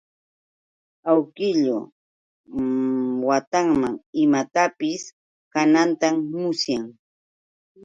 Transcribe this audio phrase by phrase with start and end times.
[1.11, 1.77] Awkillu
[3.29, 5.01] watanman imatapis
[5.53, 6.85] kanantam musyan.